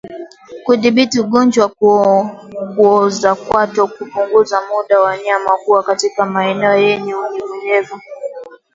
[0.65, 1.71] Kudhibiti ugonjwa wa
[2.75, 7.95] kuoza kwato punguza muda wa wanyama kuwa katika maeneo yenye unyevunyevu